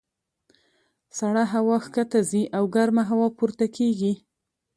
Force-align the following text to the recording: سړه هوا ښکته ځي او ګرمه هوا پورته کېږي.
سړه 1.17 1.43
هوا 1.53 1.77
ښکته 1.85 2.19
ځي 2.29 2.43
او 2.57 2.63
ګرمه 2.75 3.03
هوا 3.09 3.27
پورته 3.37 3.65
کېږي. 3.77 4.13